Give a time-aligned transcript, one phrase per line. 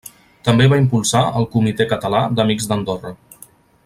[0.47, 3.13] També va impulsar el Comitè Català d'Amics d'Andorra.